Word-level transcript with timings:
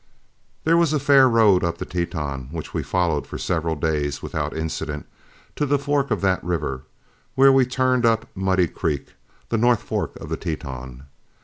There 0.63 0.77
was 0.77 0.93
a 0.93 0.99
fair 0.99 1.29
road 1.29 1.63
up 1.63 1.77
the 1.77 1.85
Teton, 1.85 2.47
which 2.49 2.73
we 2.73 2.81
followed 2.81 3.27
for 3.27 3.37
several 3.37 3.75
days 3.75 4.23
without 4.23 4.57
incident, 4.57 5.05
to 5.55 5.67
the 5.67 5.77
forks 5.77 6.09
of 6.09 6.21
that 6.21 6.43
river, 6.43 6.85
where 7.35 7.53
we 7.53 7.67
turned 7.67 8.03
up 8.03 8.25
Muddy 8.33 8.65
Creek, 8.67 9.13
the 9.49 9.59
north 9.59 9.83
fork 9.83 10.15
of 10.15 10.29
the 10.29 10.37
Teton. 10.37 11.03